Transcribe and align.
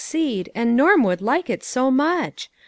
ceed; 0.03 0.49
and 0.55 0.75
Norm 0.75 1.03
would 1.03 1.21
like 1.21 1.47
it 1.47 1.63
so 1.63 1.91
much. 1.91 2.49